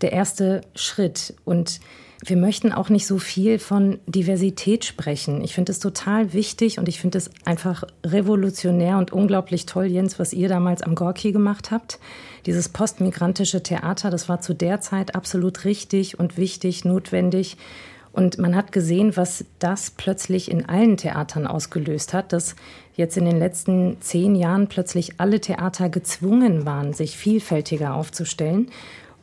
[0.00, 1.34] der erste Schritt.
[1.44, 1.80] Und
[2.24, 5.42] wir möchten auch nicht so viel von Diversität sprechen.
[5.42, 10.20] Ich finde es total wichtig und ich finde es einfach revolutionär und unglaublich toll, Jens,
[10.20, 11.98] was ihr damals am Gorki gemacht habt.
[12.46, 17.56] Dieses postmigrantische Theater, das war zu der Zeit absolut richtig und wichtig, notwendig.
[18.12, 22.56] Und man hat gesehen, was das plötzlich in allen Theatern ausgelöst hat, dass
[22.94, 28.68] jetzt in den letzten zehn Jahren plötzlich alle Theater gezwungen waren, sich vielfältiger aufzustellen.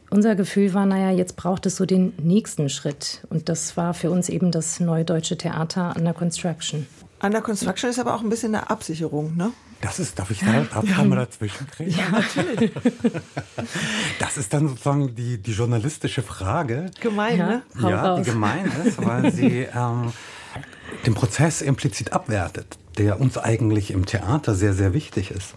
[0.10, 3.22] Unser Gefühl war, naja, jetzt braucht es so den nächsten Schritt.
[3.30, 6.88] Und das war für uns eben das Neue Deutsche Theater Under Construction.
[7.22, 9.52] Under Construction ist aber auch ein bisschen eine Absicherung, ne?
[9.82, 11.04] Das ist, darf ich da darf ja.
[11.06, 11.92] mal dazwischen kriegen?
[11.92, 12.72] Ja, natürlich.
[14.20, 16.92] Das ist dann sozusagen die, die journalistische Frage.
[17.00, 17.48] Gemein, Ja.
[17.48, 17.64] ne?
[17.82, 20.12] Ja, die gemein ist, weil sie ähm,
[21.06, 25.56] den Prozess implizit abwertet, der uns eigentlich im Theater sehr, sehr wichtig ist.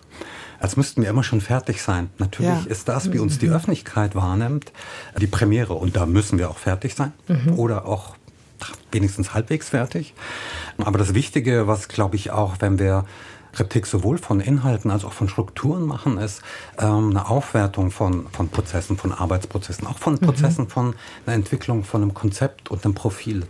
[0.61, 2.11] Als müssten wir immer schon fertig sein.
[2.19, 2.71] Natürlich Ja.
[2.71, 4.71] ist das, wie uns die Öffentlichkeit wahrnimmt,
[5.21, 5.75] die Premiere.
[5.75, 7.13] Und da müssen wir auch fertig sein.
[7.57, 8.15] Oder auch
[8.91, 10.15] wenigstens halbwegs fertig.
[10.79, 13.05] Aber das Wichtige, was glaube ich auch, wenn wir
[13.53, 16.43] Kritik sowohl von Inhalten als auch von Strukturen machen, ist
[16.79, 20.95] ähm, eine Aufwertung von, von Prozessen, von Arbeitsprozessen, auch von Prozessen von
[21.27, 23.45] einer Entwicklung von einem Konzept und einem Profil.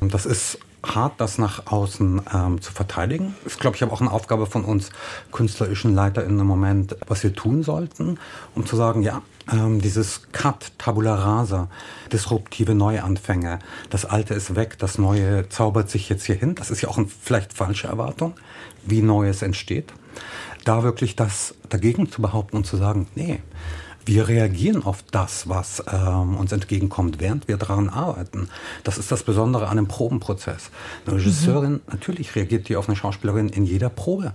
[0.00, 3.34] Und das ist hart, das nach außen ähm, zu verteidigen.
[3.44, 4.90] Ist, glaube ich, aber auch eine Aufgabe von uns
[5.30, 8.18] künstlerischen LeiterInnen im Moment, was wir tun sollten,
[8.54, 11.68] um zu sagen, ja, ähm, dieses Cut, Tabula Rasa,
[12.12, 13.58] disruptive Neuanfänge,
[13.90, 16.54] das Alte ist weg, das Neue zaubert sich jetzt hier hin.
[16.54, 18.34] Das ist ja auch eine vielleicht falsche Erwartung,
[18.84, 19.92] wie Neues entsteht.
[20.64, 23.40] Da wirklich das dagegen zu behaupten und zu sagen, nee,
[24.04, 28.48] wir reagieren auf das, was ähm, uns entgegenkommt, während wir daran arbeiten.
[28.84, 30.70] Das ist das Besondere an dem Probenprozess.
[31.06, 34.34] Eine Regisseurin, natürlich reagiert die auf eine Schauspielerin in jeder Probe.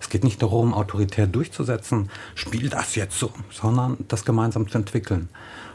[0.00, 5.28] Es geht nicht darum, autoritär durchzusetzen, spiel das jetzt so, sondern das gemeinsam zu entwickeln.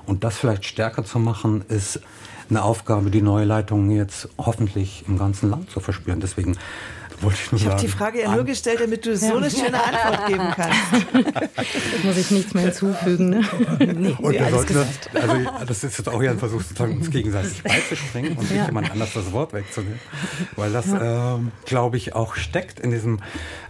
[0.06, 2.02] Und das vielleicht stärker zu machen, ist
[2.50, 6.20] eine Aufgabe, die neue Leitungen jetzt hoffentlich im ganzen Land zu verspüren.
[6.20, 6.58] Deswegen
[7.24, 7.88] wollte ich nur Ich habe sagen.
[7.92, 12.04] die Frage ja nur gestellt, damit du so eine schöne Antwort geben kannst.
[12.04, 13.30] Muss ich nichts mehr hinzufügen.
[13.30, 13.42] Ne?
[13.80, 15.10] Nee, Und wir sollten das, gesagt.
[15.14, 15.36] also
[15.68, 19.14] das ist jetzt auch hier ein Versuch, sozusagen uns gegenseitig beizuspringen und nicht jemand anders
[19.14, 20.00] das Wort wegzunehmen.
[20.56, 23.20] Weil das, ähm, glaube ich, auch steckt in diesem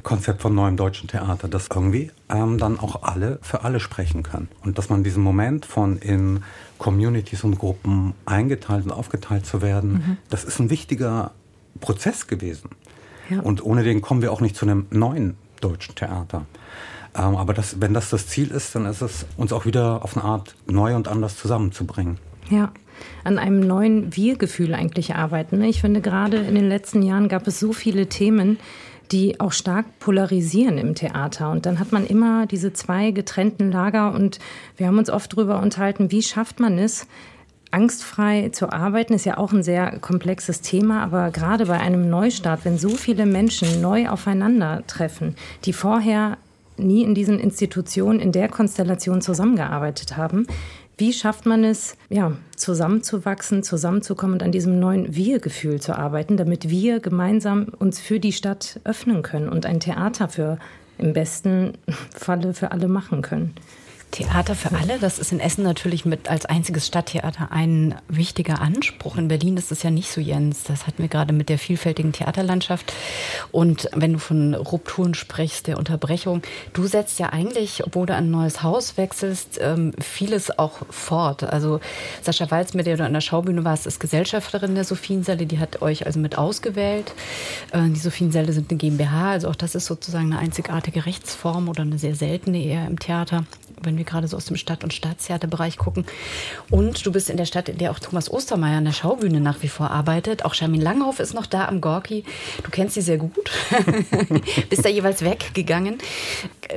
[0.04, 4.50] Konzept von neuem deutschen Theater, dass irgendwie ähm, dann auch alle für alle sprechen können.
[4.64, 6.44] Und dass man diesen Moment von in
[6.78, 11.32] Communities und Gruppen eingeteilt und aufgeteilt zu werden, das ist ein wichtiger
[11.80, 12.70] Prozess gewesen.
[13.30, 13.40] Ja.
[13.42, 16.46] Und ohne den kommen wir auch nicht zu einem neuen deutschen Theater.
[17.16, 20.18] Ähm, aber das, wenn das das Ziel ist, dann ist es, uns auch wieder auf
[20.18, 22.18] eine Art neu und anders zusammenzubringen.
[22.50, 22.72] Ja,
[23.24, 25.60] an einem neuen Wir-Gefühl eigentlich arbeiten.
[25.60, 25.68] ne?
[25.68, 28.60] Ich finde, gerade in den letzten Jahren gab es so viele Themen,
[29.12, 31.52] die auch stark polarisieren im Theater.
[31.52, 34.40] Und dann hat man immer diese zwei getrennten Lager und
[34.78, 37.08] wir haben uns oft darüber unterhalten, wie schafft man es,
[37.74, 42.66] angstfrei zu arbeiten, ist ja auch ein sehr komplexes Thema, aber gerade bei einem Neustart,
[42.66, 46.38] wenn so viele Menschen neu aufeinandertreffen, die vorher
[46.78, 50.48] nie in diesen Institutionen in der Konstellation zusammengearbeitet haben,
[50.98, 56.70] wie schafft man es, ja, zusammenzuwachsen, zusammenzukommen und an diesem neuen Wir-Gefühl zu arbeiten, damit
[56.70, 60.60] wir gemeinsam uns für die Stadt öffnen können und ein Theater für
[61.00, 61.74] im besten
[62.16, 63.56] Falle für alle machen können?
[64.14, 69.18] Theater für alle, das ist in Essen natürlich mit als einziges Stadttheater ein wichtiger Anspruch.
[69.18, 70.62] In Berlin ist es ja nicht so, Jens.
[70.66, 72.94] Das hatten wir gerade mit der vielfältigen Theaterlandschaft.
[73.52, 78.30] Und wenn du von Rupturen sprichst, der Unterbrechung, du setzt ja eigentlich, obwohl du ein
[78.30, 81.44] neues Haus wechselst, ähm, vieles auch fort.
[81.44, 81.80] Also
[82.22, 85.48] Sascha Walz, mit der du an der Schaubühne warst, ist Gesellschafterin der Sophiensäle.
[85.48, 87.16] Die hat euch also mit ausgewählt.
[87.72, 89.32] Äh, Die Sophiensäle sind eine GmbH.
[89.32, 93.46] Also auch das ist sozusagen eine einzigartige Rechtsform oder eine sehr seltene eher im Theater
[93.86, 96.06] wenn wir gerade so aus dem Stadt- und Staatstheaterbereich gucken.
[96.70, 99.62] Und du bist in der Stadt, in der auch Thomas Ostermeier an der Schaubühne nach
[99.62, 100.46] wie vor arbeitet.
[100.46, 102.24] Auch Charmin Langhoff ist noch da am Gorki.
[102.64, 103.52] Du kennst sie sehr gut.
[104.70, 105.98] bist da jeweils weggegangen.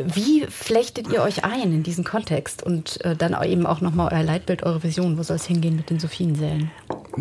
[0.05, 2.63] Wie flechtet ihr euch ein in diesen Kontext?
[2.63, 5.19] Und äh, dann eben auch nochmal euer Leitbild, eure Vision.
[5.19, 6.71] Wo soll es hingehen mit den Sophiensälen?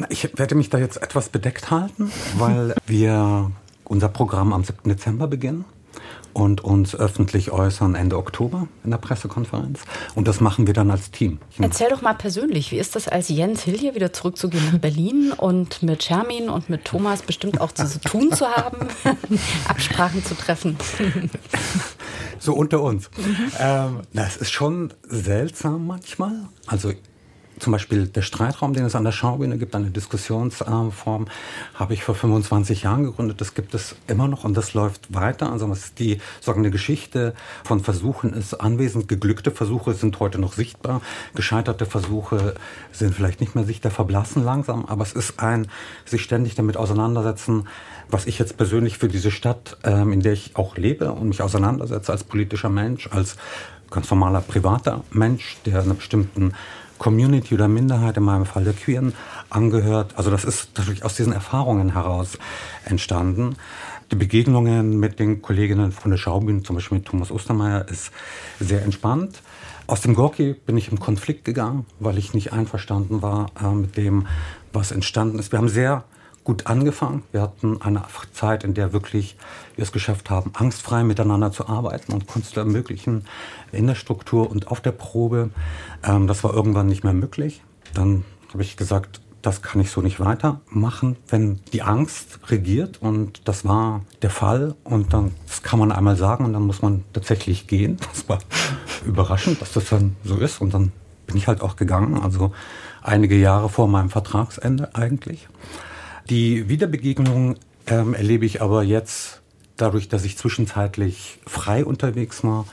[0.09, 3.51] Ich werde mich da jetzt etwas bedeckt halten, weil wir
[3.85, 4.89] unser Programm am 7.
[4.89, 5.65] Dezember beginnen
[6.35, 9.79] und uns öffentlich äußern Ende Oktober in der Pressekonferenz.
[10.15, 11.39] Und das machen wir dann als Team.
[11.59, 15.81] Erzähl doch mal persönlich, wie ist das als Jens Hilje wieder zurückzugehen nach Berlin und
[15.81, 18.89] mit Shermin und mit Thomas bestimmt auch zu tun zu haben,
[19.67, 20.77] Absprachen zu treffen?
[22.37, 23.09] So unter uns.
[23.59, 26.33] Ähm, das ist schon seltsam manchmal.
[26.67, 26.91] Also
[27.59, 31.27] zum Beispiel der Streitraum, den es an der Schaubühne gibt, eine Diskussionsform,
[31.73, 33.41] habe ich vor 25 Jahren gegründet.
[33.41, 35.51] Das gibt es immer noch und das läuft weiter.
[35.51, 39.07] Also was die eine Geschichte von Versuchen ist anwesend.
[39.07, 41.01] Geglückte Versuche sind heute noch sichtbar.
[41.33, 42.55] Gescheiterte Versuche
[42.91, 44.85] sind vielleicht nicht mehr sichtbar, verblassen langsam.
[44.85, 45.67] Aber es ist ein
[46.05, 47.67] sich ständig damit auseinandersetzen,
[48.09, 51.41] was ich jetzt persönlich für diese Stadt, ähm, in der ich auch lebe und mich
[51.41, 53.35] auseinandersetze als politischer Mensch, als
[53.89, 56.53] ganz normaler privater Mensch, der einer bestimmten
[56.97, 59.13] Community oder Minderheit, in meinem Fall der Queeren,
[59.49, 60.13] angehört.
[60.15, 62.37] Also das ist natürlich aus diesen Erfahrungen heraus
[62.85, 63.55] entstanden.
[64.11, 68.11] Die Begegnungen mit den Kolleginnen von der Schaubühne, zum Beispiel mit Thomas Ostermeier, ist
[68.59, 69.41] sehr entspannt.
[69.87, 73.97] Aus dem Gorki bin ich im Konflikt gegangen, weil ich nicht einverstanden war äh, mit
[73.97, 74.27] dem,
[74.73, 75.51] was entstanden ist.
[75.51, 76.03] Wir haben sehr
[76.45, 77.23] gut angefangen.
[77.33, 79.35] Wir hatten eine Zeit, in der wirklich
[79.75, 83.25] wir es geschafft haben, angstfrei miteinander zu arbeiten und Kunst zu ermöglichen
[83.73, 85.49] in der Struktur und auf der Probe.
[86.03, 87.61] Ähm, das war irgendwann nicht mehr möglich.
[87.93, 93.01] Dann habe ich gesagt, das kann ich so nicht weitermachen, wenn die Angst regiert.
[93.01, 94.75] Und das war der Fall.
[94.83, 97.97] Und dann, das kann man einmal sagen und dann muss man tatsächlich gehen.
[98.13, 98.39] Das war
[99.05, 100.61] überraschend, dass das dann so ist.
[100.61, 100.91] Und dann
[101.27, 102.19] bin ich halt auch gegangen.
[102.21, 102.53] Also
[103.03, 105.47] einige Jahre vor meinem Vertragsende eigentlich.
[106.29, 109.43] Die Wiederbegegnung ähm, erlebe ich aber jetzt
[109.77, 112.65] dadurch, dass ich zwischenzeitlich frei unterwegs war,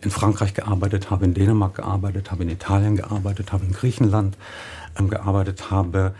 [0.00, 4.38] in Frankreich gearbeitet habe, in Dänemark gearbeitet habe, in Italien gearbeitet habe, in Griechenland
[4.98, 6.14] ähm, gearbeitet habe,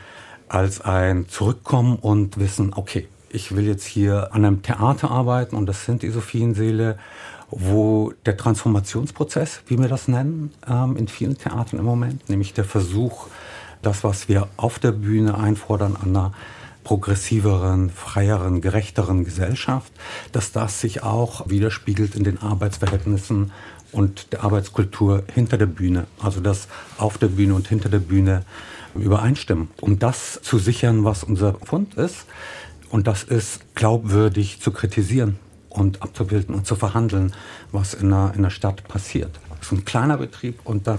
[0.46, 5.64] als ein Zurückkommen und wissen, okay, ich will jetzt hier an einem Theater arbeiten und
[5.64, 6.98] das sind die Sophienseele,
[7.48, 12.64] wo der Transformationsprozess, wie wir das nennen, ähm, in vielen Theatern im Moment, nämlich der
[12.64, 13.28] Versuch,
[13.80, 16.32] das, was wir auf der Bühne einfordern, an einer
[16.84, 19.92] progressiveren, freieren, gerechteren Gesellschaft,
[20.32, 23.52] dass das sich auch widerspiegelt in den Arbeitsverhältnissen
[23.90, 26.06] und der Arbeitskultur hinter der Bühne.
[26.20, 26.68] Also dass
[26.98, 28.44] auf der Bühne und hinter der Bühne
[28.94, 29.68] übereinstimmen.
[29.80, 32.26] Um das zu sichern, was unser Fund ist,
[32.90, 35.36] und das ist glaubwürdig zu kritisieren
[35.68, 37.32] und abzubilden und zu verhandeln,
[37.72, 39.40] was in der, in der Stadt passiert.
[39.58, 40.98] Das ist ein kleiner Betrieb und da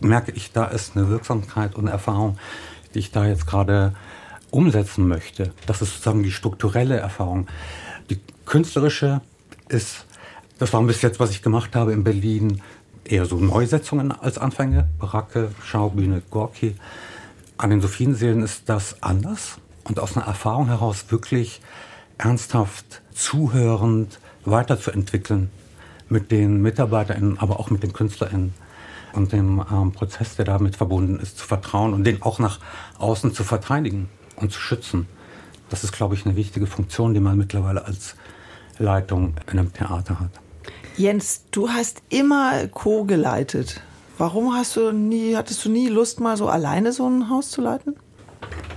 [0.00, 2.36] merke ich, da ist eine Wirksamkeit und Erfahrung,
[2.92, 3.94] die ich da jetzt gerade
[4.54, 5.52] umsetzen möchte.
[5.66, 7.48] Das ist sozusagen die strukturelle Erfahrung.
[8.10, 9.20] Die künstlerische
[9.68, 10.06] ist
[10.58, 12.62] das war bis jetzt, was ich gemacht habe in Berlin,
[13.04, 14.88] eher so Neusetzungen als Anfänge.
[14.98, 16.76] Baracke, Schaubühne, Gorki.
[17.58, 21.60] An den Sophienseelen ist das anders und aus einer Erfahrung heraus wirklich
[22.18, 25.50] ernsthaft zuhörend weiterzuentwickeln
[26.08, 28.54] mit den MitarbeiterInnen, aber auch mit den KünstlerInnen
[29.12, 32.60] und dem ähm, Prozess, der damit verbunden ist, zu vertrauen und den auch nach
[32.98, 35.06] außen zu verteidigen und zu schützen.
[35.70, 38.14] Das ist, glaube ich, eine wichtige Funktion, die man mittlerweile als
[38.78, 40.30] Leitung in einem Theater hat.
[40.96, 43.80] Jens, du hast immer co-geleitet.
[44.16, 47.60] Warum hast du nie, hattest du nie Lust, mal so alleine so ein Haus zu
[47.60, 47.96] leiten?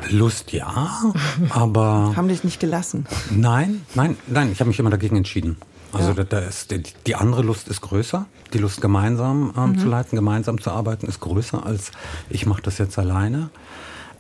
[0.09, 1.13] Lust ja,
[1.49, 2.13] aber.
[2.15, 3.05] Haben dich nicht gelassen?
[3.29, 5.57] Nein, nein, nein, ich habe mich immer dagegen entschieden.
[5.93, 6.15] Also ja.
[6.15, 8.25] da, da ist, die, die, andere Lust ist größer.
[8.53, 9.79] Die Lust gemeinsam ähm, mhm.
[9.79, 11.91] zu leiten, gemeinsam zu arbeiten, ist größer als
[12.29, 13.49] ich mache das jetzt alleine.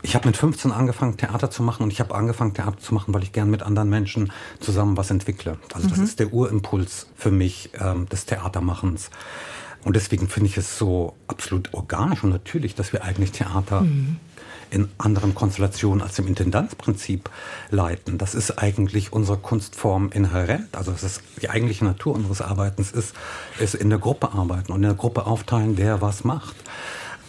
[0.03, 3.13] Ich habe mit 15 angefangen, Theater zu machen und ich habe angefangen, Theater zu machen,
[3.13, 5.57] weil ich gern mit anderen Menschen zusammen was entwickle.
[5.73, 6.03] Also das mhm.
[6.03, 9.09] ist der Urimpuls für mich ähm, des Theatermachens.
[9.83, 14.17] Und deswegen finde ich es so absolut organisch und natürlich, dass wir eigentlich Theater mhm.
[14.69, 17.29] in anderen Konstellationen als im Intendanzprinzip
[17.69, 18.17] leiten.
[18.17, 20.75] Das ist eigentlich unsere Kunstform inhärent.
[20.75, 23.15] Also das ist die eigentliche Natur unseres Arbeitens ist,
[23.59, 26.55] ist in der Gruppe arbeiten und in der Gruppe aufteilen, wer was macht.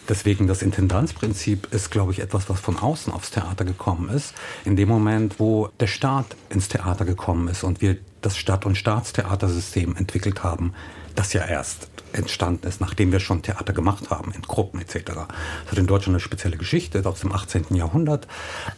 [0.09, 4.35] Deswegen das Intendanzprinzip ist, glaube ich, etwas, was von außen aufs Theater gekommen ist.
[4.65, 8.77] In dem Moment, wo der Staat ins Theater gekommen ist und wir das Stadt- und
[8.77, 10.73] Staatstheatersystem entwickelt haben,
[11.15, 15.03] das ja erst entstanden ist, nachdem wir schon Theater gemacht haben, in Gruppen etc.
[15.05, 17.67] Das hat in Deutschland eine spezielle Geschichte aus dem 18.
[17.75, 18.27] Jahrhundert.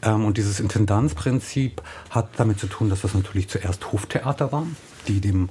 [0.03, 5.21] Ähm, und dieses Intendanzprinzip hat damit zu tun, dass das natürlich zuerst Hoftheater waren, die
[5.21, 5.51] dem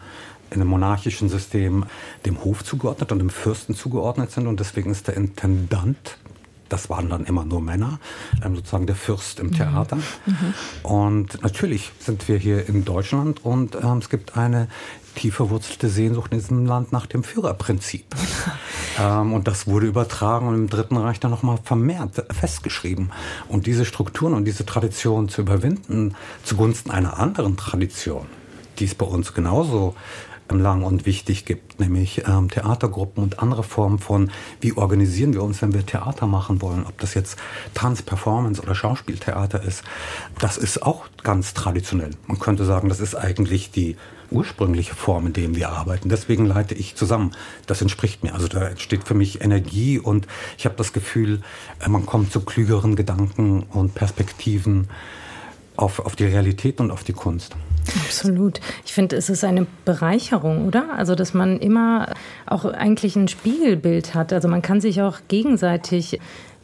[0.51, 1.85] in einem monarchischen System
[2.25, 4.47] dem Hof zugeordnet und dem Fürsten zugeordnet sind.
[4.47, 6.17] Und deswegen ist der Intendant,
[6.69, 7.99] das waren dann immer nur Männer,
[8.43, 9.53] ähm, sozusagen der Fürst im mhm.
[9.53, 9.97] Theater.
[9.97, 10.53] Mhm.
[10.83, 14.67] Und natürlich sind wir hier in Deutschland und ähm, es gibt eine
[15.15, 18.05] tief verwurzelte Sehnsucht in diesem Land nach dem Führerprinzip.
[18.99, 23.11] ähm, und das wurde übertragen und im Dritten Reich dann nochmal vermehrt festgeschrieben.
[23.47, 28.27] Und diese Strukturen und diese Tradition zu überwinden zugunsten einer anderen Tradition,
[28.77, 29.95] die es bei uns genauso
[30.57, 34.31] lang und wichtig gibt, nämlich ähm, Theatergruppen und andere Formen von,
[34.61, 37.37] wie organisieren wir uns, wenn wir Theater machen wollen, ob das jetzt
[37.73, 39.83] Tanz, Performance oder Schauspieltheater ist,
[40.39, 42.11] das ist auch ganz traditionell.
[42.25, 43.97] Man könnte sagen, das ist eigentlich die
[44.31, 46.09] ursprüngliche Form, in der wir arbeiten.
[46.09, 47.31] Deswegen leite ich zusammen.
[47.67, 48.33] Das entspricht mir.
[48.33, 51.41] Also da entsteht für mich Energie und ich habe das Gefühl,
[51.87, 54.87] man kommt zu klügeren Gedanken und Perspektiven
[55.75, 57.55] auf, auf die Realität und auf die Kunst.
[58.05, 58.59] Absolut.
[58.85, 60.93] Ich finde, es ist eine Bereicherung, oder?
[60.95, 62.13] Also, dass man immer
[62.45, 64.33] auch eigentlich ein Spiegelbild hat.
[64.33, 66.19] Also man kann sich auch gegenseitig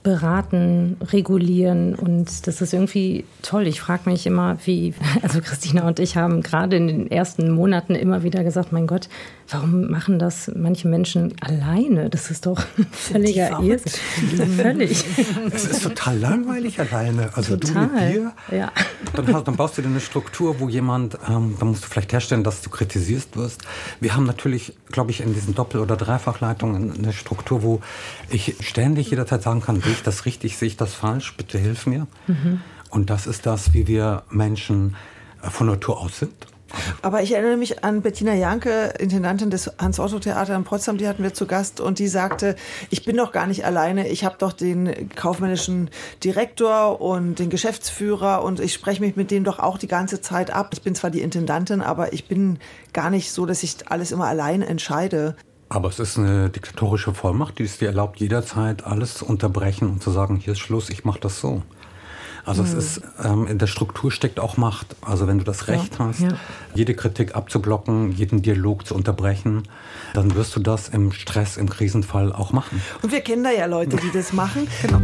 [0.05, 3.65] beraten, regulieren und das ist irgendwie toll.
[3.65, 7.95] Ich frage mich immer, wie, also Christina und ich haben gerade in den ersten Monaten
[7.95, 9.09] immer wieder gesagt, mein Gott,
[9.49, 12.11] warum machen das manche Menschen alleine?
[12.11, 14.47] Das ist doch völliger Irrsinn.
[14.55, 15.03] Völlig.
[15.51, 17.31] Es ist total langweilig alleine.
[17.33, 17.87] Also Total.
[17.87, 18.71] du mit dir, Ja.
[19.15, 22.13] dann, hast, dann baust du dir eine Struktur, wo jemand, ähm, dann musst du vielleicht
[22.13, 23.63] herstellen, dass du kritisierst wirst.
[23.99, 27.81] Wir haben natürlich, glaube ich, in diesen Doppel- oder Dreifachleitungen eine Struktur, wo
[28.29, 31.85] ich ständig jederzeit sagen kann, sehe ich das richtig, sehe ich das falsch, bitte hilf
[31.85, 32.07] mir.
[32.27, 32.61] Mhm.
[32.89, 34.95] Und das ist das, wie wir Menschen
[35.41, 36.33] äh, von Natur aus sind.
[37.01, 41.33] Aber ich erinnere mich an Bettina Janke, Intendantin des Hans-Otto-Theater in Potsdam, die hatten wir
[41.33, 42.55] zu Gast und die sagte,
[42.89, 45.89] ich bin doch gar nicht alleine, ich habe doch den kaufmännischen
[46.23, 50.51] Direktor und den Geschäftsführer und ich spreche mich mit dem doch auch die ganze Zeit
[50.51, 50.71] ab.
[50.73, 52.59] Ich bin zwar die Intendantin, aber ich bin
[52.93, 55.35] gar nicht so, dass ich alles immer alleine entscheide.
[55.75, 60.01] Aber es ist eine diktatorische Vollmacht, die es dir erlaubt, jederzeit alles zu unterbrechen und
[60.01, 61.63] zu sagen, hier ist Schluss, ich mache das so.
[62.45, 62.79] Also es Mhm.
[62.79, 64.95] ist, ähm, in der Struktur steckt auch Macht.
[65.01, 66.29] Also wenn du das Recht hast, ja.
[66.75, 69.63] jede Kritik abzublocken, jeden Dialog zu unterbrechen,
[70.13, 72.81] dann wirst du das im Stress, im Krisenfall auch machen.
[73.01, 74.69] Und wir kennen da ja Leute, die das machen.
[74.81, 74.99] Genau.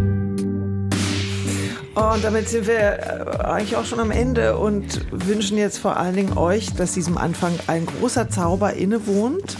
[1.95, 6.15] Und damit sind wir äh, eigentlich auch schon am Ende und wünschen jetzt vor allen
[6.15, 9.57] Dingen euch, dass diesem Anfang ein großer Zauber innewohnt.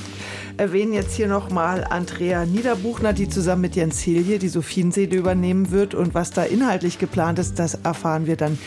[0.62, 5.96] Erwähnen jetzt hier nochmal Andrea Niederbuchner, die zusammen mit Jens Hilje die Sophienseele übernehmen wird.
[5.96, 8.60] Und was da inhaltlich geplant ist, das erfahren wir dann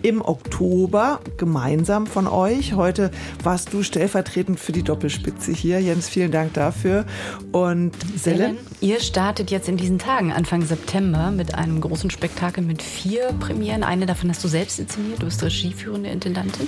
[0.00, 2.72] im Oktober gemeinsam von euch.
[2.72, 3.10] Heute
[3.42, 5.78] warst du stellvertretend für die Doppelspitze hier.
[5.78, 7.04] Jens, vielen Dank dafür.
[7.52, 8.38] Und Selle?
[8.38, 13.24] Selen, ihr startet jetzt in diesen Tagen, Anfang September, mit einem großen Spektakel mit vier
[13.40, 13.82] Premieren.
[13.84, 16.66] Eine davon hast du selbst inszeniert, du bist regieführende Intendantin.